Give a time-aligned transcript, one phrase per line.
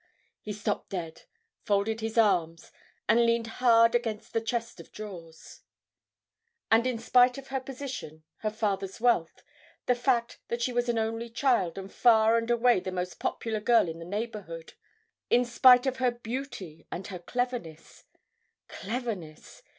[0.03, 0.07] Ah!...
[0.41, 1.21] He stopped dead,
[1.63, 2.71] folded his arms,
[3.07, 5.61] and leaned hard against the chest of drawers.
[6.71, 9.43] And in spite of her position, her father's wealth,
[9.85, 13.59] the fact that she was an only child and far and away the most popular
[13.59, 14.73] girl in the neighbourhood;
[15.29, 19.61] in spite of her beauty and her cleverness—cleverness!